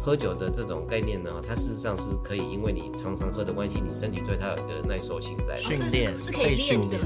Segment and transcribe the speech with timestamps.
[0.00, 5.58] 喝酒的这种概念呢，它事实上是可以，因为你常常喝的关系，你身体对它有一个耐受性在。
[5.58, 6.98] 训练是可以练的。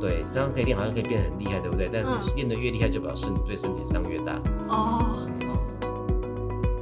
[0.00, 1.88] 对，这样可以练，好像可以变得很厉害，对不对？
[1.92, 4.40] 但是练得越厉害，就表示你对身体伤越大。
[4.68, 5.26] 哦。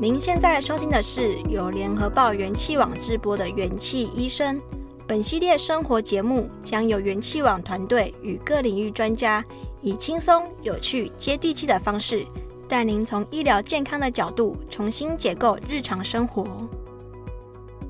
[0.00, 4.60] 您现在收听的是由联合报元气网直播的元气医生。
[5.08, 9.44] 本系列生活节目将由元气网团队与各领域专家，
[9.80, 12.24] 以轻松、有趣、接地气的方式，
[12.68, 16.46] 带您从医疗健康的角度重新解构日常生活。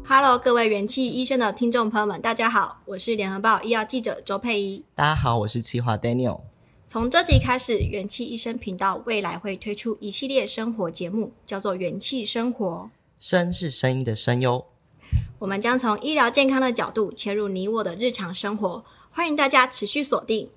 [0.06, 4.84] Hello，各位元气医生的听众朋友们，大家好，我是联合报医药记者周佩仪。
[4.94, 6.42] 大家好，我是企划 Daniel。
[6.86, 12.64] 从这集开始，元气医生频道未来会推出一系列生活节目，叫做《元气生活》。
[13.18, 14.66] 声是声音的声哟。
[15.40, 20.48] 我们将从医疗健康的角度切入你我的日常生活，欢迎大家持续锁定。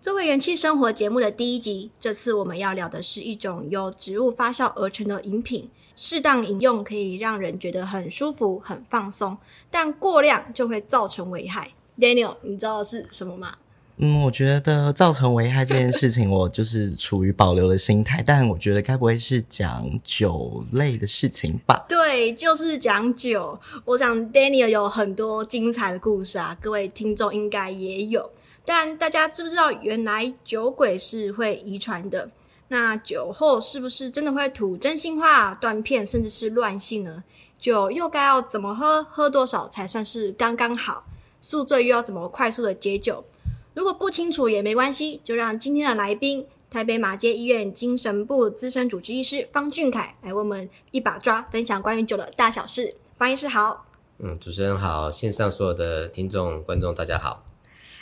[0.00, 9.36] 作为《人气生活》节目的第一集，这次我们要聊的是一种由植物发酵而成的饮品，适当饮用可以让人觉得很舒服、很放松，
[9.72, 11.72] 但过量就会造成危害。
[11.98, 13.56] Daniel，你知道是什么吗？
[13.96, 18.22] 嗯，我觉得造成危害这件事情，我就是处于保留的心态。
[18.24, 21.84] 但我觉得该不会是讲酒类的事情吧？
[21.88, 23.58] 对，就是讲酒。
[23.84, 28.30] 我想 Daniel 有很多精彩的故事啊，各位听众应该也有。
[28.68, 32.28] 但大家知不知道，原来酒鬼是会遗传的？
[32.68, 37.24] 那酒后是不是真的会吐真心话、断片，甚至是乱性呢？
[37.58, 39.02] 酒又该要怎么喝？
[39.02, 41.06] 喝多少才算是刚刚好？
[41.40, 43.24] 宿醉又要怎么快速的解酒？
[43.72, 52.94] 如果不清楚也没关系，就让今天的来宾台北马街医院精神部资深主治医师方俊凯来为我们一把抓，分享关于酒的大小事。
[53.16, 53.86] 方医师好，
[54.18, 57.42] 嗯，主持人好，线上所有的听众观众大家好。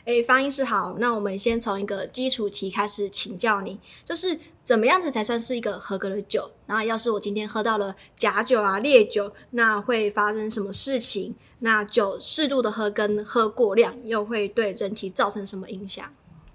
[0.07, 6.49] 诶，方医师好，那我们先从一个基础题开始请教你，就是怎么样子才算是一个合格的酒？
[6.65, 11.35] 然后要是我今天喝到了假酒啊、烈酒，那会发生什么事情？
[11.59, 16.09] 那酒适度的喝跟喝过量又会对人体造成什么影响？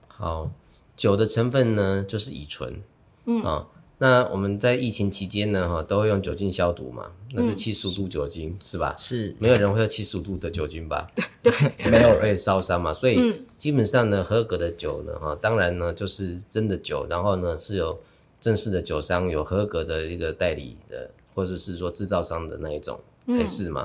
[0.07, 0.49] 好，
[0.95, 2.81] 酒的成分呢就是乙醇，
[3.25, 3.67] 嗯啊。
[4.01, 8.95] 那我们在疫情期间呢，哈，都会用酒精消毒嘛，那是七十五度酒精，嗯、是吧？
[8.97, 11.07] 是，没有人会喝七十五度的酒精吧？
[11.43, 11.53] 对，
[11.87, 17.95] 没有会烧伤嘛，所以基本上呢，合格的酒呢，哈，当然呢就是真的酒，然后呢是有
[18.39, 23.81] 正式的酒商有合格的一个代理的，或者是说制造商的那一种才是嘛，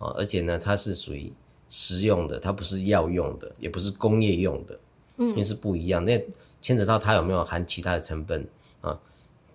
[0.00, 1.32] 啊、嗯，而且呢它是属于
[1.68, 4.76] 食用的，它不是药用的，也不是工业用的，
[5.18, 6.20] 嗯，因为是不一样，那
[6.60, 8.44] 牵扯到它有没有含其他的成分
[8.80, 8.98] 啊？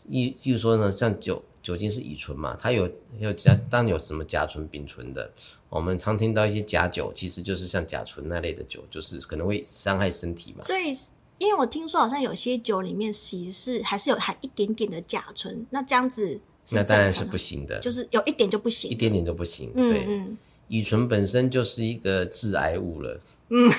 [0.10, 2.90] 一，比如说呢，像酒酒精是乙醇嘛，它有
[3.20, 5.32] 有甲，当然有什么甲醇、丙醇的。
[5.70, 10.64] 我们常听到一些假酒，其实就是像甲醇那类的酒，就是可能会伤害身体嘛。
[10.64, 10.92] 所以，
[11.38, 16.40] 因为我听说好像有些酒里面其实是还是有含一点点的甲醇，那这样子，
[16.72, 19.74] 那当然是不行的，就是有一点就不行，一点点就不行。
[19.74, 20.38] 对，嗯，
[20.70, 23.20] 乙醇本身就是一个致癌物了。
[23.50, 23.70] 嗯。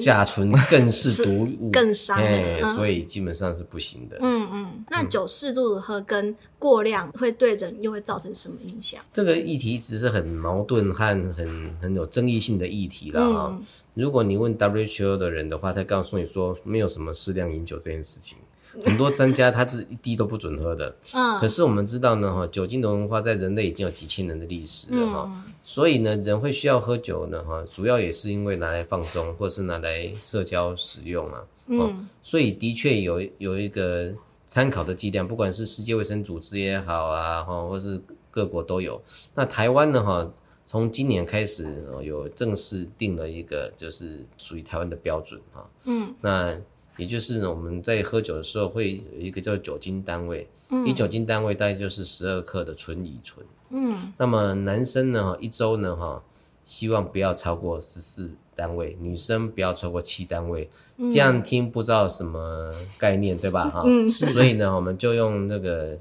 [0.00, 4.18] 甲醇更是毒物， 更伤，哎，所以基本上是不行的。
[4.20, 9.00] 嗯嗯，那酒适度的喝跟过量会对人又会造成什么影响？
[9.12, 13.48] 这个议题一直是很矛盾和很很有争议性的议题了啊。
[13.50, 13.64] 嗯、
[13.94, 18.36] 如果你问 WHO 的人的话，他告诉你说没有什么适量饮酒这件事情。
[18.84, 34.12] 很多专家他是一滴都不准喝的，嗯，可是我们知道呢，哈，酒精的文化在人类已经有几千年的历史了，哈、嗯，所以呢，人会需要喝酒呢，哈，主要也是因为拿来放松，或是拿来社交使用啊，嗯，所以的确有有一个
[34.46, 38.00] 参考的剂量，不管是世界卫生组织也好啊，哈，或是
[38.30, 39.02] 各国都有。
[39.34, 40.30] 那台湾呢，哈，
[40.64, 46.56] 从今年开始有正式定了一个，就是属于台湾的标准，哈，嗯，那。
[47.00, 56.22] 也就是呢，我们在喝酒的时候会有一个叫酒精单位，嗯，以酒精单位大概就是十二克的纯乙醇，嗯，那么男生呢，一周呢，哈，
[56.62, 60.68] 希望不要超过十四单位，女生不要超过七单位，
[60.98, 63.70] 嗯，这样听不知道什么概念，对吧？
[63.70, 65.96] 哈，嗯，所以呢，我们就用那个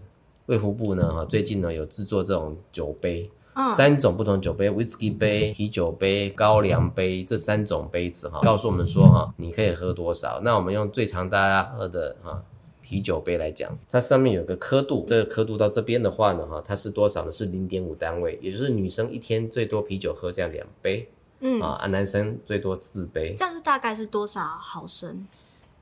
[0.47, 3.29] 卫福部呢，哈，最近呢有制作这种酒杯。
[3.75, 10.39] 三种不同酒杯：whisky 杯、啤酒杯、高粱杯，这三种杯子哈，告诉我们说哈，你可以喝多少。
[10.43, 12.41] 那我们用最常大家喝的哈
[12.81, 17.31] 啤酒杯来讲，它上面有个刻度，这个刻度到这边的话呢哈，它是多少呢？
[17.31, 21.09] 是零点五单位，也就是女生一天最多啤酒喝这样两杯，
[21.39, 23.35] 嗯啊，男生最多四杯。
[23.37, 25.27] 这样是大概是多少毫升？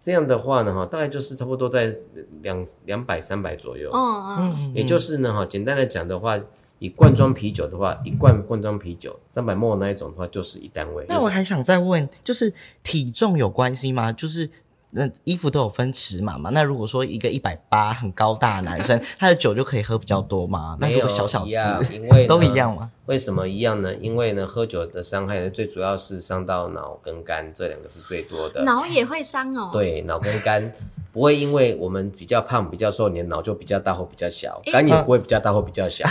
[0.02, 1.94] 这样的话呢哈，大概就是差不多在
[2.42, 3.90] 两两百三百左右。
[3.94, 6.40] 嗯嗯，也就是呢哈，简单来讲的话。
[6.80, 11.06] 以罐装啤酒的话，一罐罐装啤酒三百 ml 那一种的话，就是一单位。
[11.10, 12.54] 那我还想再问，就是
[12.84, 14.12] 体重有关系吗？
[14.12, 14.50] 就是
[14.92, 16.50] 那衣服都有分尺码嘛？
[16.52, 20.78] 那如果说一个一百八很高大的男生， 他的酒就可以喝比较多吗？
[20.80, 21.52] 那如果小小吃，
[21.94, 22.90] 因为 都一样吗？
[23.08, 23.94] 为什么一样呢？
[23.96, 28.64] 因为呢，喝酒的伤害呢，最主要是伤到脑跟肝，这两个是最多的。
[28.64, 29.70] 脑也会伤哦。
[29.74, 30.74] 对，脑跟肝
[31.18, 36.08] 不会因为我们比较胖、比较瘦，你的脑就比较大或比较小，肝也不会比较大或比较小。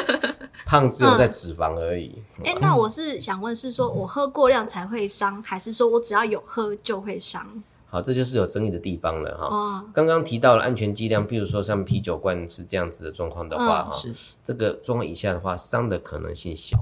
[0.64, 2.22] 胖只有在脂肪而已。
[2.38, 7.62] 哎、嗯欸，那我是想问，是说我喝过量才会伤，还是说我只要有喝就会伤？
[7.90, 9.84] 好，这就是有争议的地方了哈。
[9.92, 16.78] 刚刚、哦、提到了安全剂量，比如说像啤酒罐是这样子的状况的话，哈、嗯，这个状况以下的话，伤的可能性小，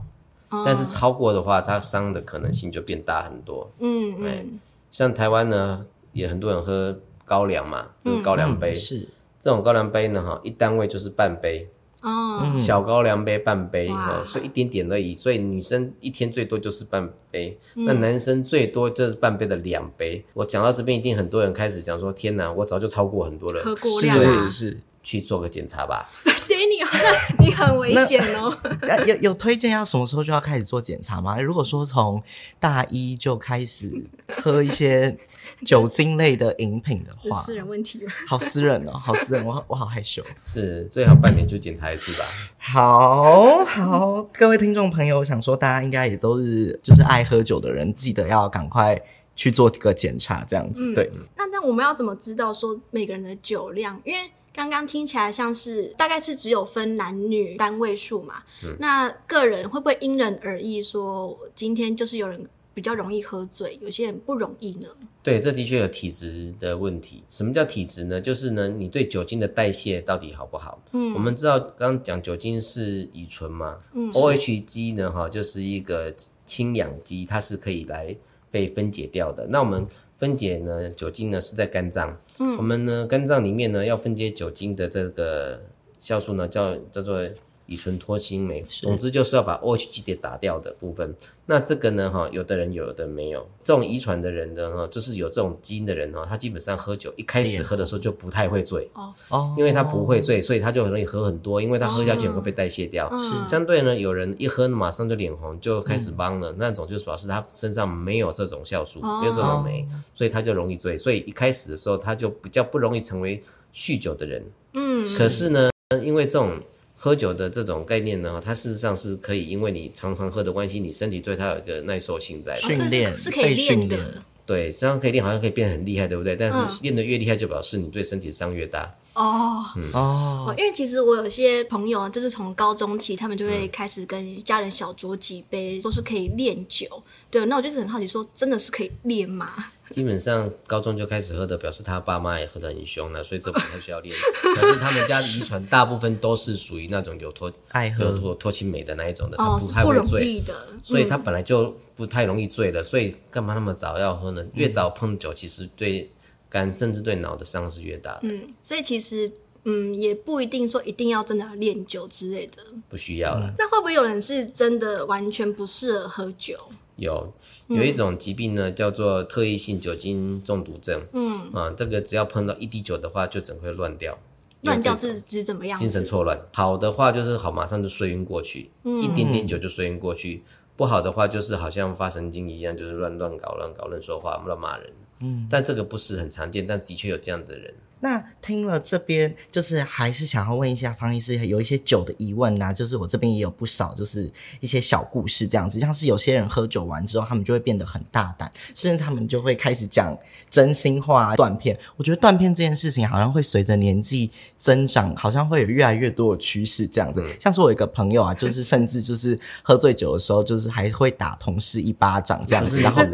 [0.50, 3.68] 嗯、但是超过的话，它伤的可能性就变大很多。
[3.80, 4.60] 嗯嗯。
[4.92, 5.80] 像台湾呢，
[6.12, 6.96] 也很多人喝
[7.28, 9.08] 高粱嘛，这是高粱杯，嗯、是
[9.38, 11.68] 这种高粱杯呢，哈，一单位就是半杯。
[12.00, 15.16] 哦，小高粱杯半杯，哦所以一点点而已。
[15.16, 20.24] 所以女生一天最多就是半杯，嗯、那男生最多就是半杯的两杯。
[20.32, 24.78] 我讲到这边，一定很多人开始讲说：“天哪，我早就超过很多人，喝过量啊！”是，是
[25.08, 26.06] 去做个检查吧。
[26.46, 26.86] Daniel，
[27.40, 28.54] 你很危险哦。
[29.08, 31.40] 有有推荐要什么时候就要开始做检查吗？
[31.40, 32.22] 如果说从
[32.60, 35.16] 大一就开始喝一些。
[35.64, 40.22] 酒精类的饮品的话，私人问题了，好私人哦，好私人，我我好害羞。
[40.44, 42.24] 是最好半年就检查一次吧。
[42.58, 49.02] 好好，各位听众朋友，我想说大家应该也都是就是爱喝酒的人，记得要赶快
[49.34, 50.80] 去做个检查，这样子。
[50.80, 51.10] 嗯、对。
[51.36, 54.00] 那那我们要怎么知道说每个人的酒量？
[54.04, 58.42] 因为刚刚听起来像是大概是只有分男女单位数嘛。
[58.64, 58.76] 嗯。
[58.80, 60.82] 那个人会不会因人而异？
[60.82, 62.44] 说今天就是有人。
[62.74, 64.86] 比较容易喝醉，有些人不容易呢。
[65.20, 67.24] 对，这的确有体质的问题。
[67.28, 68.20] 什么叫体质呢？
[68.20, 70.80] 就是呢，你对酒精的代谢到底好不好？
[70.92, 76.14] 嗯，我们知道刚刚讲酒精是乙醇嘛，嗯，OH 基呢，哈，就是一个
[76.46, 78.14] 氢氧基，它是可以来
[78.48, 79.44] 被分解掉的。
[79.48, 79.84] 那我们
[80.16, 85.60] 分解呢，酒精呢是在肝脏，嗯，我们呢肝脏里面呢要分解酒精的这个
[86.00, 87.20] 酵素呢叫叫做。
[87.68, 91.14] 乙醇脱氢酶，总之就是要把 OH 基给打掉的部分。
[91.44, 93.46] 那这个呢，哈，有的人有，有的人没有。
[93.62, 103.10] 这种遗传的人的，哈，就是有这种基因的人哈，他基本上喝酒一开始喝的时候就不太会醉哦哦，因为他不会醉，所以他就很容易喝很多，因为他喝下去也会被代谢掉。
[103.20, 110.96] 是相对呢，有人一喝马上就脸红，就开始懵了，嗯、那种就表示他身上没有这种酵素，没有这种酶，所以他就容易醉。
[110.96, 113.42] 所以一开始的时候，他就比较不容易成为
[113.74, 114.42] 酗酒的人。
[114.72, 115.70] 嗯，可是呢，
[116.02, 116.58] 因为这种。
[117.00, 122.58] 喝酒的这种概念呢，它事实上是可以，因为你常常喝的关系，你身体对它有一个耐受性在。
[122.58, 124.22] 训练是可以练的。
[124.44, 126.34] 对，这样可以练，好像可以变得很厉害，对不对？
[126.34, 128.90] 但是练得越厉害，就表示你对身体伤越大。
[129.14, 136.86] 哦，嗯哦，因为其实我有些朋友，就是从高中起，他们就会开始跟家人小酌几杯，都是可以练酒。
[137.30, 139.52] 对，那我就是很好奇，说真的是可以练吗？
[139.94, 144.14] 基本上高中就开始喝的，表示他爸妈也喝得很凶了，所以这不太需要练。
[144.54, 154.44] 可是他们家的遗传大部分都是属于那种有脱爱喝脱脱氢酶的那一种的，他不太会醉的，所以他本来就不太容易醉的，所以干嘛那么早要喝呢？
[154.54, 156.10] 越早碰酒，其实对
[156.48, 158.20] 肝甚至对脑的伤是越大的。
[158.22, 159.30] 嗯，所以其实
[159.64, 163.46] 嗯也不一定说一定要真的要练酒之类的，不需要了。
[163.48, 166.56] 嗯，那会不会有人是真的完全不适合喝酒？
[166.96, 167.32] 有
[167.68, 171.06] 有一种疾病呢，叫做特异性酒精中毒症。
[171.12, 174.18] 嗯啊，这个只要碰到一滴酒的话，就整个会乱掉。
[174.62, 175.78] 乱掉是指怎么样？
[175.78, 176.40] 精神错乱。
[176.52, 178.70] 好的话就是好，马上就睡晕过去。
[178.84, 180.42] 嗯，一点点酒就睡晕过去。
[180.76, 184.90] 不好的话就是好像发神经一样，就是乱乱搞、乱搞、乱说话、乱骂人。
[185.20, 187.74] 嗯，但这个不是很常见，但的确有这样的人。
[188.00, 200.16] 那听了这边，就是还是想要问一下方医师，有一些酒的疑问呐，就是我这边也有不少，就是一些小故事这样子，像是有些人喝酒完之后，他们就会变得很大胆，甚至他们就会开始讲
[200.48, 201.76] 真心话、断片。
[201.96, 207.20] 我觉得断片这件事情好像会随着年纪增长，好像会有越来越多的趋势这样子。
[207.40, 213.02] 像是我有一个朋友啊，就是甚至就是喝醉酒的时候，就是还会打同事一巴掌这样子，然后。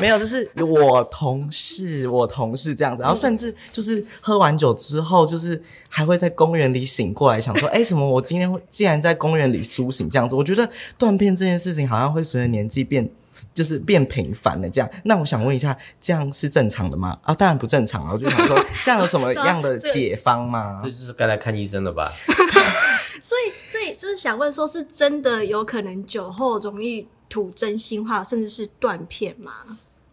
[0.00, 8.08] 没有，就是我同事，我同事这样子，然后甚至就是喝完酒之后，就是还会在公园里醒过来，想说， 哎，什么？
[8.08, 10.34] 我今天会竟然在公园里苏醒这样子？
[10.34, 13.08] 我觉得断片这件事情好像会随着年纪变，
[13.54, 14.90] 就是变频繁了这样。
[15.04, 17.18] 那我想问一下，这样是正常的吗？
[17.22, 18.14] 啊，当然不正常了。
[18.14, 20.78] 我就想说， 这样有什么样的解方吗？
[20.82, 22.10] 这就是该来看医生了吧？
[23.22, 29.52] 所以，所以就是想问，说是真的有可能酒后容易吐真心话，甚至是断片吗？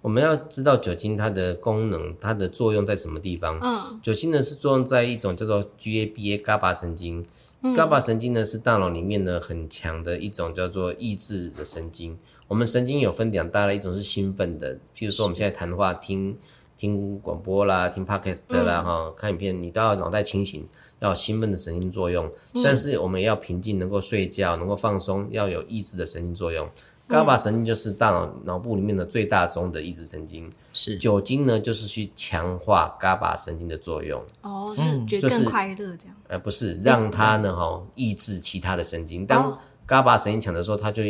[0.08, 3.60] 我们要知道酒精它的功能，它的作用在什么地方？
[3.62, 7.26] 嗯，酒精呢是作用在一种叫做 GABA GABA 神经。
[7.62, 12.18] 嗯、GABA 神经呢是大脑里面呢很强的一种叫做抑制的神经。
[12.48, 16.38] 我们神经有分两大类，一种是兴奋的，譬如说我们现在谈话、听
[16.78, 20.66] 听广播啦、听 Podcast 啦、哈、嗯、看影片，你都要脑袋清醒，
[21.00, 22.32] 要有兴奋的神经作用。
[22.64, 26.66] 但是我们也要平静，能够睡觉，能够放松，要有抑制的神经作用。
[27.10, 34.22] 伽巴神经就是大脑脑部里面的最大宗的抑制神经，是酒精呢，就是去强化伽巴神经的作用。
[34.42, 36.16] 哦，是觉得更快乐这样？
[36.28, 39.26] 呃，不是，让它呢哈抑制其他的神经。
[39.26, 41.02] 当伽巴神经强的时候，它就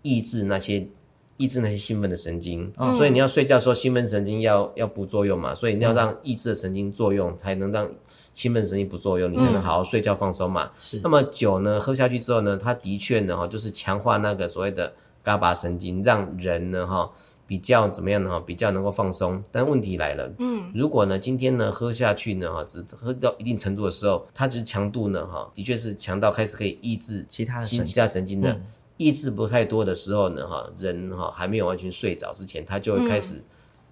[0.00, 0.88] 抑制那些
[1.36, 2.72] 抑制那些兴奋的神经。
[2.96, 7.86] 所以你要睡觉的时候，兴奋神经要要不作用嘛，所以你要让抑制的神经作用，才能让
[8.32, 10.70] 兴奋神经不作用，你才能好好睡觉放松嘛。
[10.80, 11.00] 是。
[11.04, 14.90] 那么酒呢，喝下去之后呢，它的确呢哈，就是强化那个所谓的。
[15.24, 17.10] 伽巴神经让人呢哈
[17.46, 28.62] 比较怎么样呢哈比较能够放松，但问题来了，嗯，如果呢今天呢喝下去呢哈只喝到一定程度的时候，它就是强度呢哈的确是强到开始可以抑制其他其他神经的，嗯、
[28.96, 33.42] 抑制不太多的时候呢哈人哈还没有完全睡着之前，他就会开始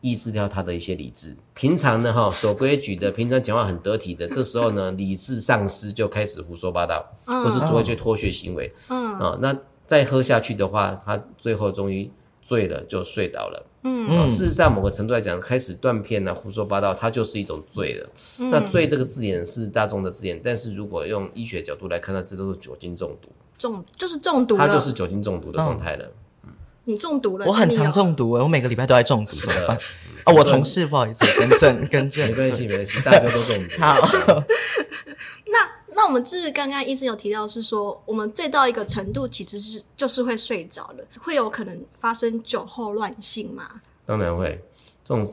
[0.01, 1.33] 抑制掉他的一些理智。
[1.33, 9.19] 嗯、平常呢哈守规矩的， 平常讲话很得体的，这时候呢理智丧失就开始胡说八道，嗯、或是做一些脱序行为，嗯。
[9.19, 9.55] 啊那。
[9.93, 13.67] 再喝下去的话，他最后终于醉了，就睡倒了。
[13.83, 18.09] 嗯，嗯，事实上，某个程度来讲，开始断片啊，胡说八道，它就是一种醉了。
[18.39, 23.29] 嗯、那“醉”这个字眼是大众的字眼，但是如果用医学角度来看，它这都是酒精中毒。
[23.59, 26.11] 中就是中毒，它就是酒精中毒的状态了。
[26.47, 26.53] 嗯，
[26.85, 27.45] 你中毒了？
[27.45, 29.33] 我很常中毒，我每个礼拜都在中毒。
[29.37, 29.79] 是的，
[30.25, 33.77] 哦，我同事，不好意思，更正，更正，没关系，没关系，大家都中毒。
[33.79, 33.95] 好，
[35.53, 35.82] 那。
[35.95, 43.81] 那我们就是刚刚医生有提到，是说我们醉到一个程度，其实是就是会睡着了，会有可能发生酒后乱性吗？
[44.07, 44.65] 当然会，
[45.05, 45.27] 这种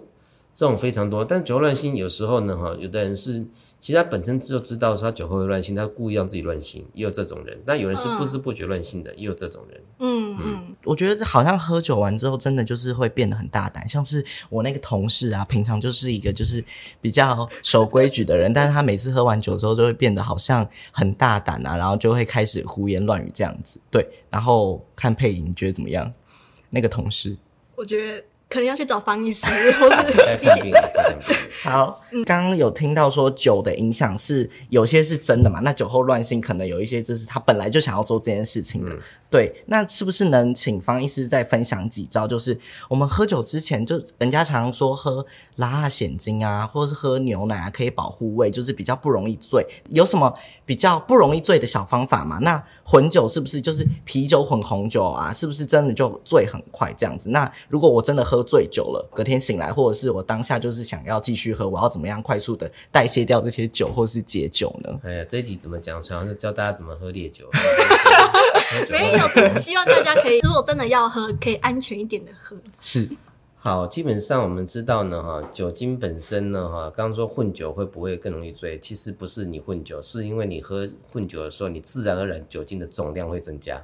[0.54, 1.24] 这种非常多。
[1.24, 3.46] 但酒后乱性有时候呢，哈，有的人是
[3.80, 7.58] 其实他本身就知道说他酒后会乱性，他故意让自己乱性，也有这种人。
[7.66, 9.82] 但有人是不知不觉乱性的，嗯、也有这种人。
[10.00, 10.76] 嗯嗯。
[10.84, 13.88] 我觉得好像喝酒完之后，真的就是会变得很大胆。
[13.88, 16.64] 像是我那个同事啊，平常就是一个就是
[17.00, 23.80] 比较守规矩的人，但是他每次喝完酒之后，就会变得好像很大胆啊，然后就会开始胡言乱语这样子。
[23.90, 26.12] 对，然后看配音，你觉得怎么样？
[26.70, 27.38] 那个同事，
[27.76, 28.24] 我觉得。
[28.50, 29.46] 可能要去找方医师，
[29.80, 30.74] 或是一些。
[31.64, 35.60] 好，刚刚有听到说酒的影响是有些是真的嘛？
[35.60, 38.92] 那酒后乱性可能有一些就是他本来就想要做这件事情的。
[38.92, 42.28] 嗯、对，那是不是能请方医师再分享几招？
[42.28, 45.24] 就是我们喝酒之前，就人家常常说喝
[45.58, 49.64] 拉雅鲜精啊，或者是喝牛奶啊，可以保护胃，就是比较不容易醉。
[49.90, 50.34] 有什么
[50.66, 52.40] 比较不容易醉的小方法吗？
[52.42, 55.32] 那混酒是不是就是啤酒混红酒啊？
[55.34, 57.30] 是不是真的就醉很快这样子？
[57.30, 65.00] 那如果我真的喝醉酒了，隔天醒来，或者是我当下就是想要继续喝，我要怎么样快速的代谢掉这些酒，或是解酒呢？
[65.04, 66.02] 哎呀，这一集怎么讲？
[66.02, 67.50] 主要是教大家怎么喝烈酒。
[68.90, 72.56] 没有，希望大家可以，如果真的要喝，可以安全一点的喝。
[72.80, 73.10] 是，
[73.58, 78.80] 好，基本上我们知道呢，哈，酒精本身呢，哈，刚刚说混酒会不会更容易醉？
[78.80, 83.84] 其实不是你混酒，是因为你喝混酒的时候，你自然而然酒精的总量会增加，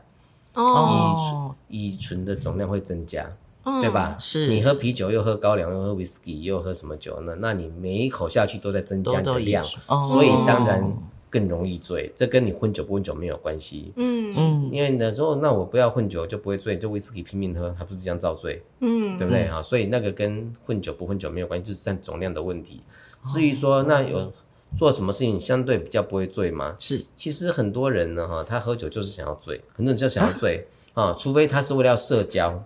[0.53, 3.35] 哦，乙醇的总量会增加。
[3.81, 4.15] 对吧？
[4.19, 7.35] 是你喝啤酒，又喝高粱，又喝威士忌，又喝什么酒呢？
[7.39, 9.65] 那你每一口下去都在增加你的量，
[10.07, 10.95] 所以当然
[11.31, 12.11] 更容易醉。
[12.15, 13.91] 这跟你混酒不混酒没有关系。
[13.95, 18.61] 嗯嗯，因为你说那我不要混酒就不会醉，就威士忌拼命喝，还不是这样造醉？
[18.81, 19.47] 嗯，对不对？
[19.47, 22.83] 哈，所以那个跟混酒不混酒没有关系，就是占总量的问题。
[23.25, 24.31] 至于说那有
[24.77, 26.75] 做什么事情相对比较不会醉吗？
[26.77, 32.63] 是，其实很多人呢，哈，他喝酒就是想要醉，很多人就想要醉 啊，除非他是为了要社交。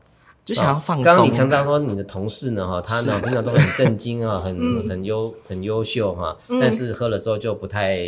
[0.49, 1.03] 就想要放松。
[1.03, 7.99] 刚刚你强调说你的同事呢，哈， 他呢平常都很正经啊，很很优很优秀哈，但是喝了之后就不太，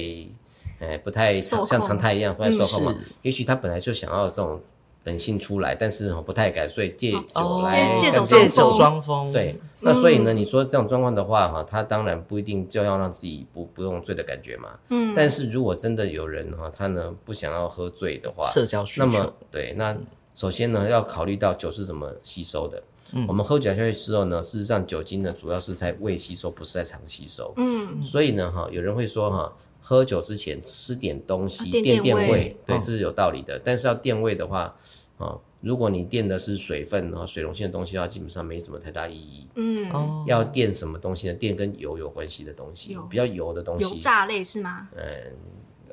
[0.80, 2.96] 哎，不太像常态一样不太受控嘛。
[3.22, 4.60] 也许他本来就想要这种
[5.04, 9.32] 本性出来，但是不太敢，所以借酒来借酒装疯。
[9.32, 14.70] 对，那所以呢，你说这种状况的话，哈，他当然不一定就要让自己不不用醉的感觉嘛。
[14.90, 15.14] 嗯。
[15.16, 19.06] 但是如果真的有人哈，他呢不想要喝醉的话，社交需求。
[19.06, 19.96] 那么对那。
[20.42, 22.82] 首先呢，要考虑到酒是怎么吸收的。
[23.12, 27.54] 嗯，我们喝酒下去之后呢，事实上酒精呢主要是在胃吸收，不是在肠吸收。
[27.58, 33.62] 嗯，所以呢，哈，有人会说哈，喝酒之前吃点东西垫垫胃，对，这是有道理的。
[33.64, 34.76] 但是要垫胃的话，
[35.20, 39.48] 啊，如果你垫的是水分啊、水溶性的东西的话，基本上没什么太大意义。
[39.58, 41.36] 嗯，哦要垫什么东西呢？
[41.36, 44.90] 垫跟油有关系的东西，比较油的东西，油炸类是吗？
[44.98, 45.04] 嗯。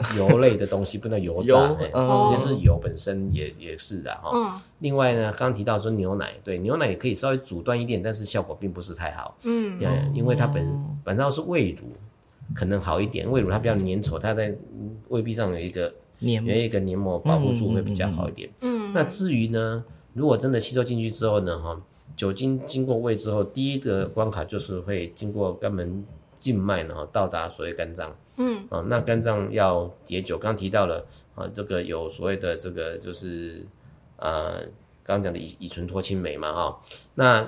[0.17, 4.31] 油类的东西，不能油炸，油哎、嗯直接是油本身也也是的哈。
[4.33, 9.37] 嗯另外呢，刚刚提到说牛奶，对牛奶也可以稍微阻断一点，但是效果并不是太好。
[9.43, 10.65] 嗯嗯，因为它本
[11.05, 11.89] 反倒是胃乳
[12.55, 14.55] 可能好一点，胃乳它比较粘稠，它在
[15.09, 18.49] 胃壁上有一个黏有一个黏膜保护住，会比较好一点。
[18.63, 21.81] 嗯，那至于呢，如果真的吸收进去之后呢，哈，
[22.15, 26.05] 酒精经过胃之后，第一个关卡就是会经过肛门
[26.39, 28.17] 静脉，然后到达所谓肝脏。
[28.37, 31.05] 嗯，啊，那肝脏要解酒，刚提到了
[31.35, 33.67] 啊，这个有所谓的这个就是
[34.17, 34.61] 呃，
[35.03, 36.81] 刚刚讲的乙乙醇脱氢酶嘛，哈，
[37.17, 37.41] 那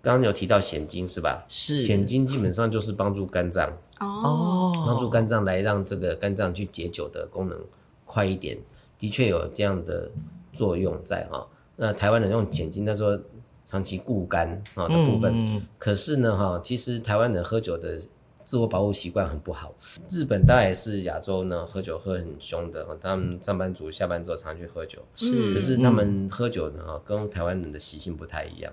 [0.00, 1.44] 刚刚有提到显精是吧？
[1.48, 7.60] 是蚬精基本上就是帮助肝脏，哦，帮助肝脏来让这个肝脏去解酒的功能
[8.04, 8.56] 快一点，
[8.98, 10.08] 的确有这样的
[10.52, 11.44] 作用在哈。
[11.74, 13.20] 那台湾人用碱精，他说
[13.66, 18.00] 长期固肝啊的部分，嗯可是呢哈，其实台湾人喝酒的
[18.44, 19.74] 自我保护习惯很不好。
[20.08, 25.52] 日本当然也是亚洲呢，喝酒喝很凶的，他们上班族下班之后常去喝酒，是。
[25.52, 28.72] 可是他们喝酒呢哈，跟台湾人的习性不太一样。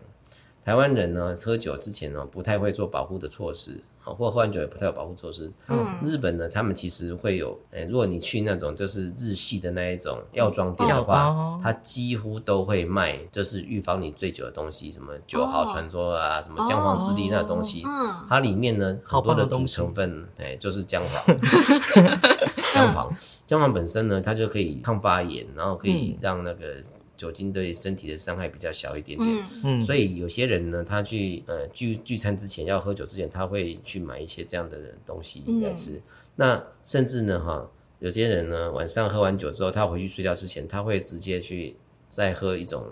[0.63, 3.71] 台湾人呢，喝酒之前呢，不太会做保护的措施，
[4.03, 5.51] 啊，或喝完酒也不太有保护措施。
[5.67, 17.83] 嗯，日本呢，他们其实会有，诶，如果你去那种就是日系的那一种药妆店的话哦，它几乎都会卖，就是预防你醉酒的东西，什么九号传说啊，什么姜黄之力那东西。
[17.85, 21.37] 嗯它里面呢，好很多的主成分，哎，就是姜黄。
[22.73, 23.11] 姜黄，
[23.45, 26.75] 姜黄本身呢，它就可以抗发炎，然后可以让那个
[27.23, 29.29] 酒精对身体的伤害比较小一点点。
[29.29, 36.01] 嗯嗯所以有些人呢，他去呃聚聚餐之前要喝酒之前，他会去买一些这样的东西来吃。
[36.35, 41.77] 那甚至呢，哈，有些人呢晚上喝完酒之后，他回去睡觉之前，他会直接去
[42.09, 42.85] 再喝一种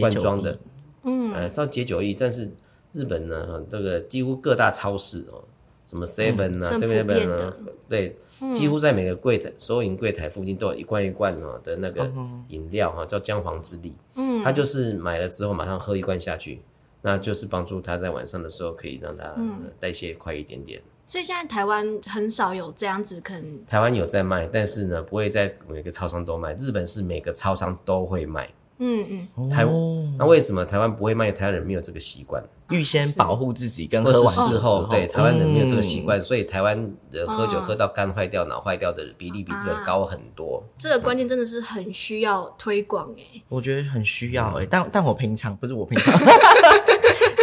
[0.00, 0.58] 罐装的，
[1.02, 2.16] 嗯呃，叫解酒液。
[2.18, 2.50] 但是
[2.94, 5.44] 日本呢，哈这个几乎各大超市哦，
[5.86, 7.54] 什么 Seven 啊、Seven Eleven 啊，
[7.88, 8.16] 对，
[8.52, 12.10] 几乎在每个柜台收银柜台附近都有一罐一罐哦的那个
[12.48, 13.94] 饮料哈，叫姜黄之力。
[14.16, 16.60] 嗯，他就是买了之后马上喝一罐下去，
[17.02, 20.82] 那就是帮助他在晚上的时候可以让他呃代谢快一点点。
[21.04, 26.52] 所以现在台湾很少有这样子，可能台湾有在卖，但是呢不会在每个超商都卖。
[26.54, 28.50] 日本是每个超商都会卖。
[28.78, 30.06] 嗯嗯，台哦。
[30.18, 31.30] 那为什么台湾不会卖？
[31.32, 36.04] 台湾人没有这个习惯，预先保护自己跟或是喝完之事后对台湾人没有这个习嗯。
[36.04, 36.76] 惯，所以台湾
[37.10, 40.62] 人喝酒哦喝到肝坏掉、脑坏掉的比例比日本高很多。
[40.78, 43.42] 这个观念真的是很需要推广哎。
[43.48, 46.14] 我觉得很需要哎、但但我平常不是我平常，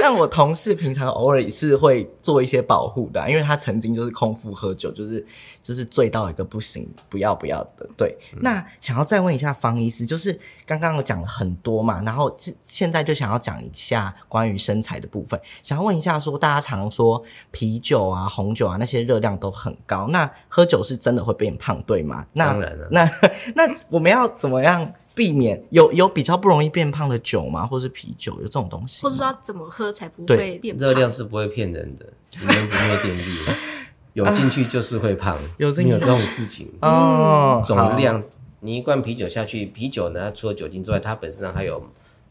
[0.04, 5.26] 但我同事平常偶尔也是会做一些保护的啊、因为他曾经就是空腹喝酒，就是
[5.62, 7.88] 就是醉到一个不行，不要不要的。
[7.96, 22.26] 对，那想要再问一下方医师，就是刚刚我讲了很多嘛，然后现现在就想要讲一下关于身材的部分，想要问一下说，大家常说啤酒啊、红酒啊那些热量都很高，那喝酒是真的会变胖对吗？
[22.34, 23.10] 那当然了那
[23.56, 27.66] 那我们要怎么样避免有有比较不容易变胖的酒吗？
[27.66, 29.10] 或是啤酒有这种东西吗？
[29.10, 30.88] 或者说要怎么喝才不对会变胖？
[30.88, 33.24] 热量是不会骗人的，只能不灭电力。
[34.14, 36.72] 有进去就是会胖，有进去没有这种事情。
[36.82, 38.24] 哦，总量，
[38.60, 41.84] 你一罐啤酒下去，啤酒呢，它除了酒精之外，它本身上还有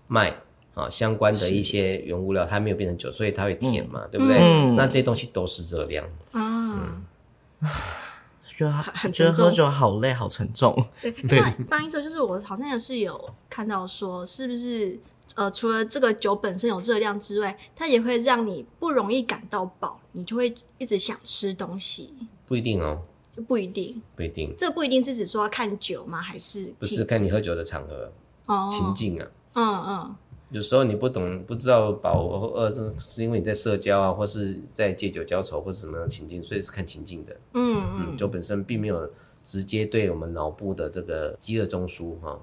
[0.07, 0.33] 麦
[0.75, 4.39] 啊相关的一些原物料，它没有变成酒，所以它会甜嘛，对不对？
[4.39, 6.07] 嗯那这些东西都是热量。
[6.31, 7.03] 啊，
[8.57, 10.75] 觉得很觉得喝酒好累，好沉重。
[11.01, 11.11] 对，
[11.41, 14.99] 那翻译之后就是我好像也是有看到说，是不是
[15.35, 22.15] 呃，除了这个酒本身有热量之外，它也会让你不容易感到饱，你就会一直想吃东西，
[22.47, 23.01] 不一定哦，
[23.37, 24.01] 就不一定。
[24.15, 26.21] 不一定，这不一定是指说要看酒吗？
[26.21, 28.13] 还是不是看你喝酒的场合、
[28.47, 29.27] 哦，情境啊。
[29.55, 30.17] 嗯嗯
[30.53, 37.35] 有时候你不懂、不知道饱或饿是是因为你在社交啊，或是在借酒浇愁，或是什么样的情境，所以是看情境的。
[37.55, 39.11] 嗯嗯，酒本身并没有
[39.43, 42.39] 直接对我们脑部的这个饥饿中枢哈，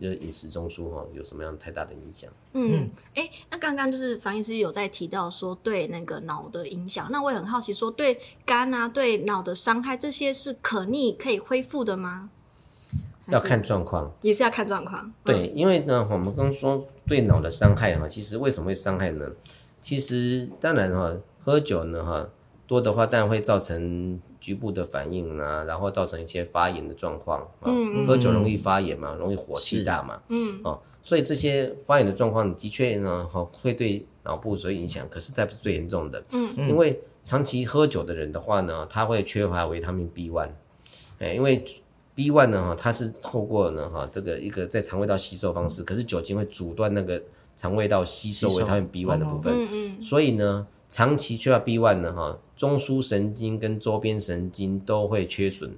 [0.00, 2.30] 就是饮食中枢哈，有什么样太大的影响？
[2.52, 12.30] 嗯，哎、那刚刚就是樊医师有在提到说对那个脑的影响，那我也很好奇说对肝啊、对脑的伤害，这些是可逆可以恢复的吗？
[13.28, 14.12] 要看状况。
[14.22, 15.12] 也是要看状况。
[15.24, 19.26] 对，因为呢，我们刚刚说对脑的伤害哈，其实为什么会伤害呢？
[19.80, 22.28] 其实当然哈，喝酒呢哈
[22.66, 27.66] 多的话，当然会造成局部的反应啊，然后造成一些发炎的状况啊。
[27.66, 30.20] 嗯嗯喝酒容易发炎嘛，容易火气大嘛。
[30.28, 36.22] 嗯哦，所以这些发炎的状况的确呢，哈会对脑部所影响，可是，这不是最严重的。
[36.32, 40.50] 嗯，因为长期喝酒的人的话呢，他会缺乏维他命 B one，
[41.18, 41.64] 哎，因为
[42.18, 47.22] B one 呢，哈，它是透过呢，哈，这个一个在肠胃道吸收方式，可是酒精会阻断那个
[47.54, 50.02] 肠胃道吸收维他命 B one 的部分，嗯嗯。
[50.02, 55.70] 所以呢，长期缺乏 B one 呢，哈，中枢神经跟周边神经都会缺损。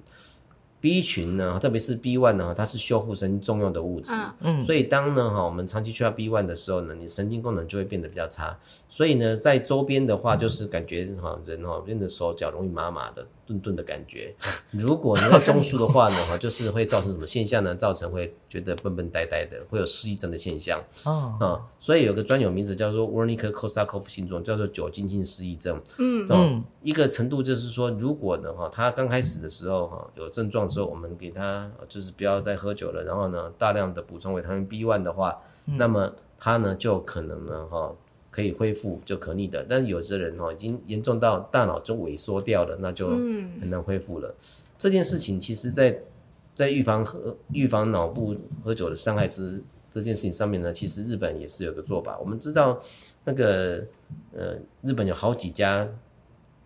[0.81, 8.59] B 群呢，特别是 B one 呢，它是修复神经重要的物质，嗯，所以当呢哈，我们长期缺乏 B one 的时候呢，你神经功能就会变得比较差。
[8.89, 14.33] 所以呢，在周边的话，就是感觉哈，人哈变得手脚容易麻麻的、顿顿的感觉。
[14.71, 17.75] 如果你在中枢的话呢，哈，就是会造成什么现象呢？
[17.75, 20.81] 造成会觉得笨笨呆呆的，会有失忆症的现象。
[21.05, 25.83] 哦，啊，所以有个专有名词叫做 Wernicke k o s a k o v 症状，叫做酒精性失忆症。
[25.99, 30.61] 嗯嗯，一个程度就是说，如果呢哈，他刚开始的时候哈有症状。
[30.71, 37.93] 时候我们给他就是不要再喝酒了，然后呢，大量的补充维他命 B one 的话，那么他呢就可能呢哈
[38.31, 39.65] 可以恢复就可逆的。
[39.69, 44.29] 但是有些人哈已经严重到大脑就萎缩掉了，那就很难恢复了。
[44.29, 44.35] 嗯、
[44.79, 45.99] 这件事情其实在
[46.55, 52.19] 在预防喝预防脑部喝酒的伤害之这件事情上面呢，其实日本也是有个做法。
[52.19, 52.81] 我们知道
[53.25, 53.85] 那个
[54.33, 55.89] 呃日本有好几家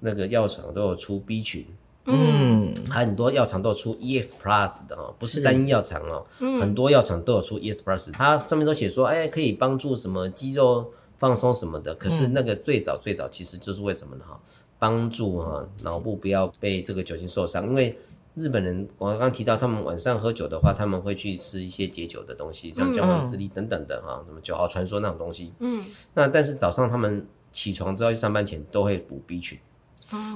[0.00, 1.66] 那个药厂都有出 B 群。
[2.07, 11.94] 嗯，还很多药厂都有出 EX Plus 的哦，不是单一药厂哦，嗯、很多药厂都有出 EX Plus，它上面都写说，哎，可以帮助什么肌肉放松什么的。
[11.94, 14.24] 可是那个最早最早其实就是为什么呢？
[14.27, 14.40] 哈，
[14.79, 17.66] 帮助哈脑部不要被这个酒精受伤。
[17.66, 17.98] 因为
[18.35, 25.53] 日本人我刚刚提到，他们晚上喝酒的话，他们会去吃一些解酒的东西，像姜黄之力等等的哈，什么九号传说那种东西。
[25.61, 29.59] 嗯，那但是早上他们起床之后去上班前都会补 B 群。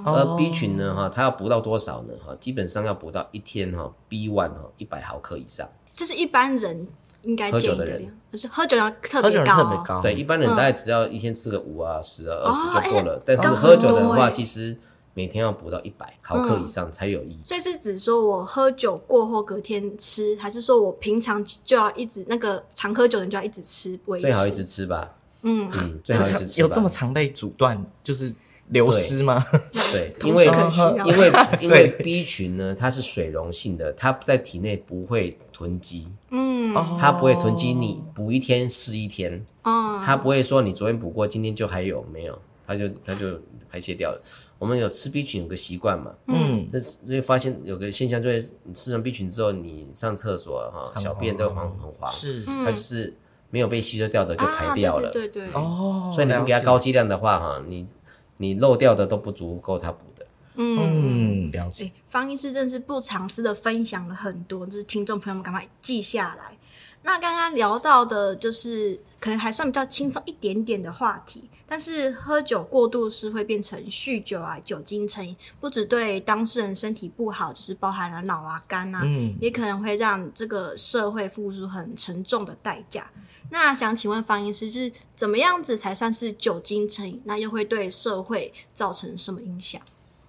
[0.04, 2.14] 而 B 群呢，哈，它要补到多少呢？
[2.24, 5.68] 哈，基本上要补到一天哈 B one 哈一百毫克以上。
[5.94, 6.88] 这是一般人
[7.22, 10.00] 应该喝酒的人，就是喝酒量特别高，特别高。
[10.02, 13.20] 对，一般人大概只要一天吃个五啊、十啊、二十就够了。
[13.24, 14.76] 但是喝酒的话，其实
[15.14, 17.38] 每天要补到一百毫克以上才有意义。
[17.44, 23.98] 所以是指说我喝酒过后隔天吃，还是说我平常就要一直那个常喝酒的人就要一直吃？
[24.20, 25.16] 最好一直吃吧。
[25.42, 26.60] 嗯嗯，最好一直吃。
[26.60, 28.34] 有这么常被阻断，就是。
[28.70, 29.42] 流失吗？
[29.92, 44.22] 对， 因为因为因为 B 群呢，它是水溶性的，它在体内不会囤积，嗯，它不会囤积，你补一天是一天，哦，它不会说你昨天补过，今天就还有没有，它就它就排泄掉了。
[44.56, 53.12] 我们有吃 B 群有个习惯嘛，嗯，那所以发现有个现象，就是你吃完 B 群之后，你上厕所哈，小便都黄很黄，是，它就是
[53.50, 57.84] 没有被吸收掉的就排掉了，对对哦，所以你不给它高剂量的话哈，你。
[58.40, 60.24] 你漏掉的都不足够它补的。
[60.58, 61.92] 嗯，了解。
[62.08, 66.58] 方医师真是不藏私的分享了很多，就是听众朋友们赶快记下来。
[67.02, 83.08] 那刚刚聊到的，就是可能还算比较轻松一点点的话题，但是喝酒过度是会变成酗酒啊，酒精成瘾，不止对当事人身体不好，就是包含了脑啊、肝啊，嗯，也可能会让这个社会付出很沉重的代价。
[83.50, 87.22] 那想请问方医师，就是怎么样子才算是酒精成瘾？
[87.24, 89.80] 那又会对社会造成什么影响？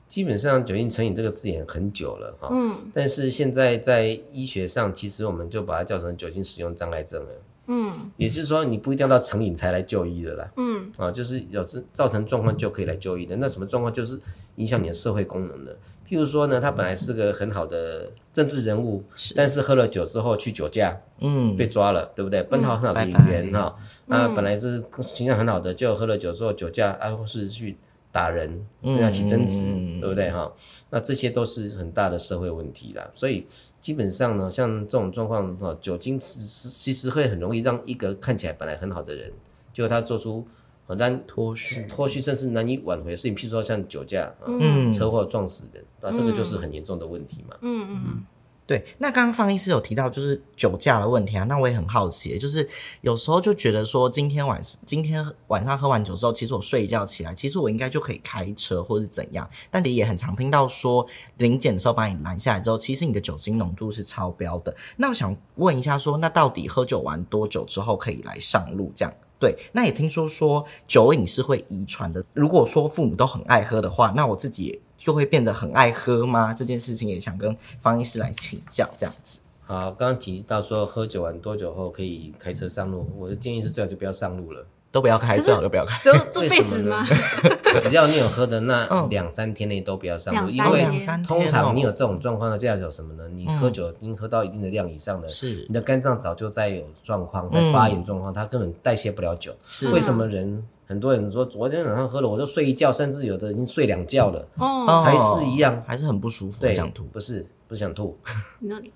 [0.09, 7.29] 基本上，酒精成瘾这个字眼很久了哈，嗯，但是现在在医学上，其实我们就把它叫成酒精使用障碍症了，
[7.67, 13.35] 嗯，也就是说，你不一定要到成瘾才来就医的啦，嗯，啊，就是有造成状况就可以来就医的。
[13.35, 13.93] 那什么状况？
[13.93, 14.19] 就是
[14.55, 15.77] 影响你的社会功能的。
[16.09, 22.41] 譬如说呢，他本来是个很好的政治人物，是但是喝了酒之后去酒驾，嗯，被抓了，对不对？
[22.41, 23.75] 奔逃很好的演员哈，
[24.07, 27.77] 那本来是形象很好的，就喝了酒之后酒驾，啊，或是去
[28.11, 30.51] 打人，跟他起争执，嗯、对不对哈？
[30.89, 33.09] 那这些都是很大的社会问题啦。
[33.13, 33.45] 所以
[33.79, 39.31] 基本上呢，像这种状况哈，酒精是其实会很容易让一个看起来本来很好的人，
[39.73, 40.45] 结果他做出。
[40.89, 47.55] 很难脱序、脱序，甚至难以挽回的事情，譬如说像酒驾、嗯、车祸撞死人，那、嗯、这个就是很严重的问题嘛。
[47.61, 48.23] 嗯嗯嗯，
[48.69, 48.85] 对。
[48.99, 52.69] 那刚刚方医师有提到就是酒驾的问题啊，那我也很好奇，就是
[53.01, 61.03] 有时候就觉得说，今天晚上今天晚上喝完酒之后，其实我睡一觉起来，其实我应该就可以开车或是怎样，但你也很常听到说，
[61.37, 64.75] 临检的时候把你拦下来之后，其实你的酒精浓度是超标的。
[64.97, 69.11] 那我想问一下说，那到底喝酒完多久之后可以来上路这样？
[69.39, 72.23] 对，那也听说说酒瘾是会遗传的。
[72.33, 76.53] 如果说父母都很爱喝的话，那我自己就会变得很爱喝吗？
[76.53, 79.39] 这件事情也想跟方医师来请教，这样子。
[79.61, 84.67] 好，刚刚提到说喝酒完多久后可以开车上路，我的建议是最好就不要上路了。
[84.91, 86.01] 都不要开，最好就不要开。
[86.03, 87.05] 这这辈子吗？
[87.79, 90.83] 只要你有喝的那 两三天内都不要上路，因为
[91.27, 93.29] 通常你有这种状况的，代表什么呢？
[93.29, 99.55] 你喝酒已经喝到一定的量以上的，是你的肝脏早就在有状况，在发炎状况，它根本代谢不了酒。
[99.67, 108.17] 是为什么人很多人说昨天晚上喝了，我就睡一觉，甚至有的已经睡两觉了，哦，还是一样，还是很不舒服，对，想吐，不是不是想吐，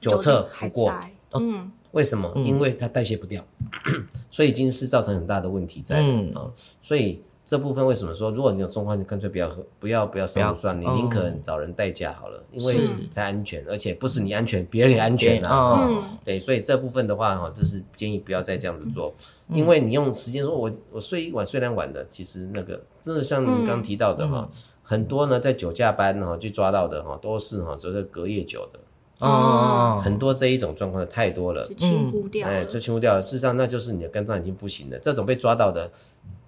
[0.02, 0.92] 酒测不过，
[1.36, 1.72] 嗯。
[1.92, 2.34] 为什么？
[2.38, 3.46] 因为它代谢不掉，
[3.86, 5.98] 嗯、 所以已经是造成很大的问题在。
[5.98, 6.52] 啊、嗯。
[6.82, 12.80] 所以这部分为什么说，如果你有状况，你干脆不要喝，不要不要上路算，你宁可找人代驾好了，因为
[13.12, 15.86] 才安全，而且不是你安全，别人也安全啊。
[15.88, 19.14] 嗯，对，所以这部分的话哈，就是建议不要再这样子做，
[19.54, 24.50] 因为你用时间说我我睡一晚睡两晚的，其实那个真的像你刚提到的哈，
[24.82, 28.80] 很多呢在酒驾班哈就抓到的哈都是哈就是隔夜酒的。
[29.20, 33.22] 哦，很多这一种状况的太多了，就轻忽掉，哎，就轻忽掉了。
[33.22, 35.00] 事实上，那就是你的肝脏已经不行了。
[35.00, 35.90] 这种被抓到的，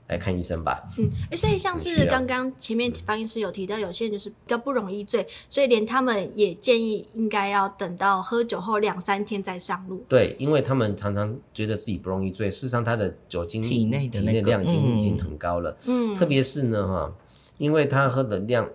[0.08, 0.84] 来看医生吧。
[0.98, 10.04] 嗯，哎，所以像是刚刚前面方医师有提到，有些人就是比较不容易醉，所以连他们也建议应该要等到喝酒后两三天再上路。
[10.08, 15.78] 对，因为他们常常觉得自己不容易醉，事实上他的酒精体内的体内量已经已经很高了。
[15.86, 17.14] 嗯，特别是呢哈，
[17.58, 18.70] 因为他喝的量，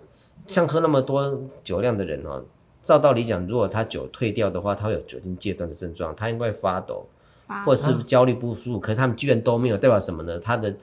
[0.47, 2.41] 像喝那么多酒量的人哈。
[2.83, 7.05] 照道理讲，如果他酒退掉的话，他会有酒精戒断的症状，他应该会发抖，
[7.63, 8.79] 或者是焦虑不舒服。
[8.79, 10.39] 可是他们居然都没有，代表什么呢？
[10.39, 10.75] 他的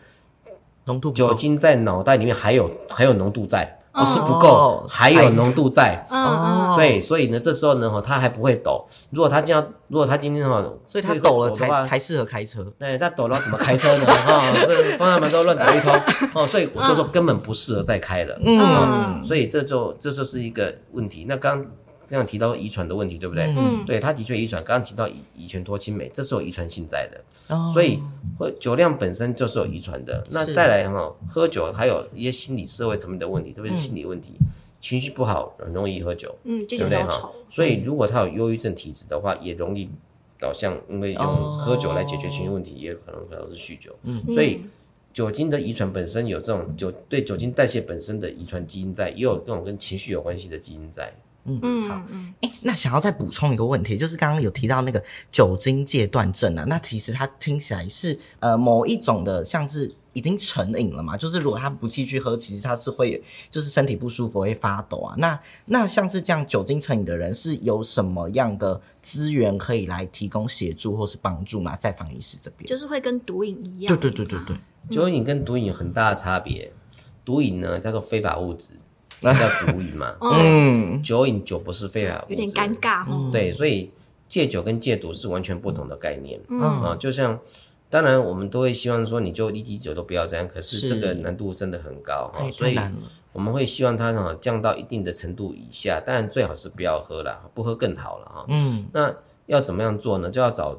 [0.89, 6.03] 浓度酒精在脑袋里面还有还有浓度在，不是不够，还有浓度在。
[6.09, 8.87] 哦，对，所以呢，这时候呢，他还不会抖。
[9.11, 12.65] 如果他这样，如果他今天的话，所以他抖了才才适合开车。
[12.79, 14.07] 对，他抖了怎么开车呢？
[14.09, 15.93] 哈，这方向盘都乱抖一通。
[16.33, 18.41] 哦，所以我说说根本不适合再开了。
[18.43, 21.27] 嗯，所以这就这就是一个问题。
[21.29, 21.63] 那刚。
[22.11, 23.55] 这样提到遗传的问题，对不对？
[23.55, 24.65] 嗯，对，他的确遗传。
[24.65, 27.55] 刚刚提到乙乙醛脱氢酶，这是有遗传性在的。
[27.55, 28.03] 哦，所以
[28.39, 30.25] 喝酒量本身就是有遗传的。
[30.31, 34.35] 那带来哈，喝酒还有一些心理社会层面的问题，特别是心理问题，
[34.81, 36.35] 情绪不好很容易喝酒。
[36.45, 37.33] 嗯，对不对哈？
[37.49, 39.91] 所以如果他有忧郁症体质的话，也容易
[40.41, 43.93] 导向，因为用喝酒来解决情绪问题，也可能导致酗酒。
[44.05, 44.61] 嗯，所以
[45.13, 51.13] 酒精的遗传本身有这种酒对酒精代谢本身的遗传基因在，也有这种跟情绪有关系的基因在。
[51.63, 65.15] 嗯，好，嗯，哎，那想要再补充一个问题，就是刚刚有提到那个酒精戒断症啊，那其实它听起来是呃某一种的，像是已经成瘾了嘛，就是如果他不继续喝，其实他是会就是身体不舒服会发抖啊。
[65.19, 71.77] 那那像是这样酒精成瘾的人，是有什么样的资源可以来提供协助或是帮助吗？
[71.77, 74.57] 在防疫师这边，就是会跟毒瘾一样，对对对对对，
[74.91, 76.73] 酒瘾跟毒瘾有很大的差别，
[77.25, 78.73] 毒瘾呢叫做非法物质。
[79.21, 80.17] 那叫毒瘾嘛？
[80.21, 83.31] 嗯，酒瘾酒不是非法物质，有点尴尬哦。
[83.33, 83.91] 对，所以
[84.29, 86.41] 戒酒跟戒毒是完全不同的概念。
[86.49, 87.39] 嗯啊，就像
[87.91, 92.51] 当然我们都会希望说，你就一滴酒都不要这样，可是这个难度真的很高哈。
[92.51, 92.79] 所以
[93.33, 98.45] 我们会希望它哈降到一定的程度以下，当然最好是不要喝了，不喝更好了哈。
[98.49, 99.15] 嗯，那
[99.47, 100.31] 要怎么样做呢？
[100.31, 100.79] 就要找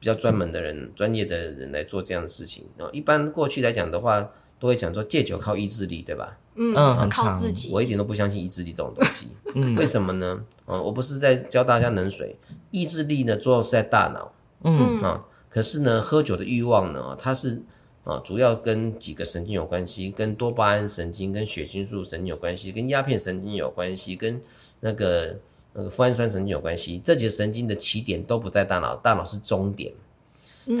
[0.00, 2.64] 比较专门的人、专业的人来做这样的事情。
[2.78, 6.36] 啊，一般过去来讲的话，都会讲说戒酒靠意志力，对吧？
[6.56, 6.74] 嗯，
[7.08, 7.70] 靠自己。
[7.70, 9.28] 我一点都不相信意志力这种东西。
[9.54, 10.42] 嗯，为什么呢？
[10.66, 12.36] 啊，我不是在教大家冷水。
[12.72, 14.32] 意志力呢，作用是在大脑。
[14.64, 17.62] 嗯啊，可是呢，喝酒的欲望呢，它是
[18.02, 24.40] 啊，主要跟几个神经有关系，跟多巴胺神经、跟血清素神经有关系，跟鸦片神经有关系，跟
[24.80, 25.36] 那个
[25.74, 27.00] 那个脯氨酸神经有关系。
[27.04, 29.92] 这几个神经的起点都不在大脑，大脑是终点。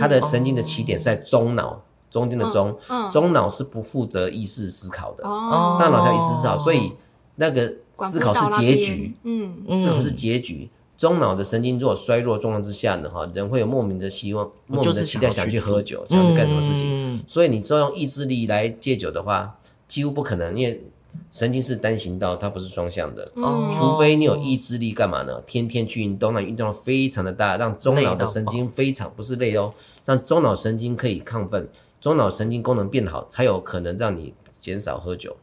[0.00, 1.84] 它的神经的起点是在中脑。
[2.18, 2.76] 中间的中，
[3.12, 6.92] 中脑是不负责意识思考的，哦、大脑叫意识思考，所以
[7.36, 10.68] 那个思考是结局，嗯，思考是结局。
[10.96, 16.84] 中脑的神经如果衰弱状况之下呢，哈，人会有莫名的希望，莫名的期待想去喝酒，想去干什么事情。
[16.86, 20.82] 嗯、所以你说用意志力来戒酒的话，几乎不可能，因为。
[21.30, 23.28] 神经是单行道，它不是双向的。
[23.34, 25.40] 哦，除非你有意志力，干嘛呢？
[25.46, 29.72] 天天去运动，那运动量非常的大，让中脑的神经非常不是累哦，
[30.04, 31.68] 让中脑神经可以亢奋，
[32.00, 35.36] 中脑神经功能变好，才有可能让你减少喝酒。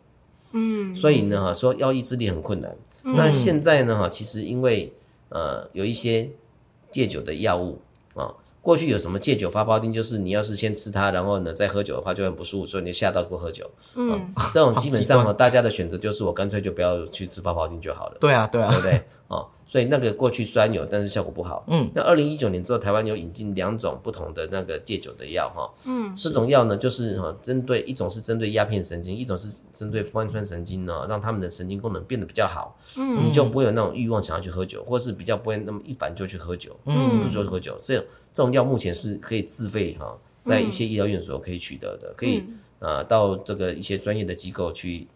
[0.51, 2.75] 嗯，所以呢，哈，说要意志力很困难。
[3.03, 4.93] 嗯、那现在呢，哈，其实因为
[5.29, 6.29] 呃有一些
[6.91, 7.79] 戒酒的药物
[8.13, 8.33] 啊。
[8.65, 13.69] 过去有什么戒酒发泡錠，就是你要是先吃它，然后呢再喝酒的话就很不舒服，所以你吓到不喝酒。
[13.93, 14.19] 嗯，
[14.51, 18.17] 这种基本上 哈，大家的选择就是我干脆就不要去吃发泡錠就好了。
[18.19, 19.03] 对啊，对啊， 对不对？
[19.27, 21.63] 哦，所以那个过去虽然有，但是效果不好。
[21.67, 25.71] 嗯，那二零一九年之后，台湾有引进两种不同的那个戒酒的药哈。
[25.85, 32.75] 嗯，这种药呢，就是哈，针对一种是针对鸦片神经，一种是针对脯氨酸神经呢，让他们的神经功能变得比较好。
[32.97, 36.75] 嗯，你就不会有那种欲望想要去喝酒，或是比较不会那么一烦就去喝酒。
[36.85, 38.03] 嗯，不就喝酒这样。
[38.35, 42.43] 这种药目前是可以自费哈，在一些医疗院所可以取得的，可以
[42.79, 45.07] 啊到这个一些专业的机构去，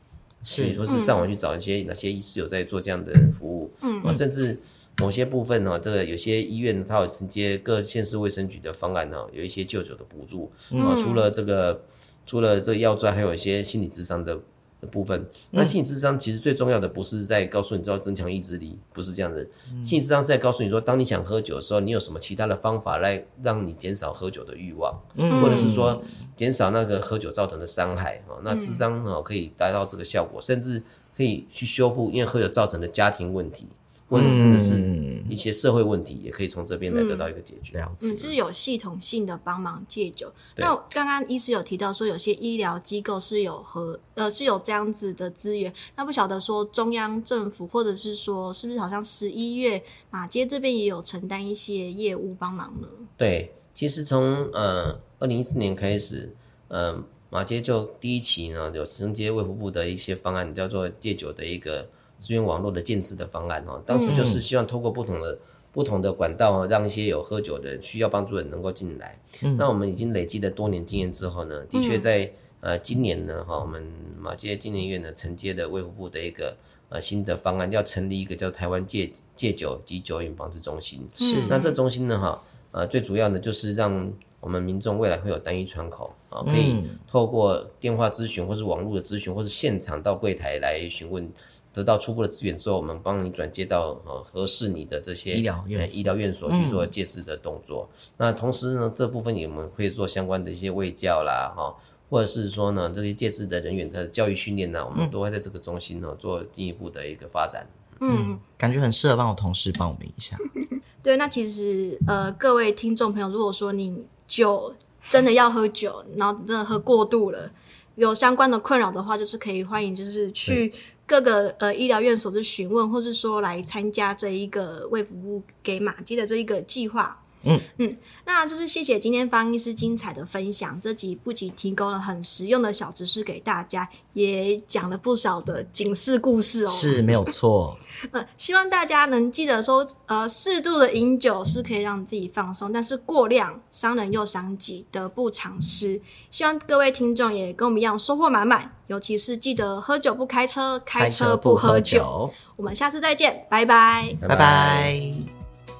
[0.41, 4.57] 所以说是上网去找一些哪些医师有在做这样的服务，嗯，啊甚至
[4.99, 10.49] 某些部分哈，这个有些医院它有承接各县市卫生局的方案哈，有一些救酒的补助。
[10.77, 11.83] 啊，除了这个
[12.25, 14.39] 除了这个药之外，还有一些心理智商的
[14.81, 15.25] 的部分。
[15.51, 19.49] 那心理智商其实最重要的不是在告诉你知道增强意志力，不是这样子。
[19.83, 26.01] 心理智商是在告诉你说，当你想喝酒的时候，你有什么其他的方法来让你减少喝酒的欲望，嗯、或者是说
[26.35, 28.39] 减少那个喝酒造成的伤害啊。
[28.43, 30.83] 那智商啊可以达到这个效果，甚至
[31.15, 33.67] 可以去修复因为喝酒造成的家庭问题。
[34.09, 37.79] 或者是是一些社会问题，也可以从这边来得到一个解决。
[37.79, 40.33] 嗯，嗯，是有系统性的帮忙戒酒。
[40.57, 45.71] 那刚刚医师有提到说，有些医疗机构是有和呃是有这样子的资源。
[45.95, 52.87] 那不晓得说中央政府或者是说是不是好像十一月马街这边也有承担一些业务帮忙呢？
[53.15, 56.35] 对，其实从呃二零一四年开始，
[56.69, 61.87] 呃马街就第一期呢有承接卫福部的一些方案，叫做戒酒的一个。
[62.19, 65.39] 资源网络的建制的方案哈，当时就是希望透过不同的、嗯、
[65.71, 69.17] 不同的管道，让一些有喝酒的需要帮助的人能够进来。
[69.41, 72.25] 嗯、那我们已经累积了多年经验之后呢，的确在、
[72.59, 73.81] 嗯、呃今年呢哈，我们
[74.19, 76.57] 马街纪念医院呢承接的卫福部的一个
[76.89, 81.07] 呃新的方案，要成立一个叫台湾戒戒酒及酒瘾防治中心。
[81.17, 91.31] 是，那这中心呢哈，呃最主要呢就是让我们民众未来会有单一窗口啊，可以透过电话咨询或是网络的咨询，或是现场到柜台来询问。
[91.79, 97.89] 得到初步的资源之后，我们帮你转接到呃合适你的这些医疗院医疗院所去做戒治的动作。
[97.93, 101.73] 嗯、那同时呢，这部分也我们会做相关的一些卫教啦，哈，
[102.09, 107.65] 或者是说呢，这些戒治的人员的教育训练呢，我们都会在这个中心呢做进一步的一个发展。
[108.01, 110.37] 嗯，嗯感觉很适合帮我同事报名一下。
[111.01, 114.75] 对，那其实呃，各位听众朋友，如果说你酒
[115.07, 117.49] 真的要喝酒，然后真的喝过度了，
[117.95, 120.73] 有相关的困扰的话，就是可以欢迎就是去。
[121.09, 127.23] 各个呃医疗院所之询问，或是说来参加这一个为服务给马基的这一个计划。
[127.43, 130.79] 嗯嗯，那就是谢谢今天方医师精彩的分享。
[130.81, 136.69] 这集不仅提供了很实用的小知识给大家，也讲了不少的警示故事哦。
[136.69, 137.77] 是没有错。
[138.11, 146.01] 呃， 希望大家能记得说，呃，适度的饮酒是可以让自己放松，但是过量伤人又伤己，得不偿失。
[146.29, 152.03] 希望各位听众也跟我们一样收获满满，尤其是记得喝酒不开车，开车不喝酒。
[152.03, 152.33] 喝酒。
[152.57, 155.13] 我们下次再见，拜拜，拜拜。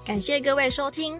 [0.05, 1.19] 感谢各位收听。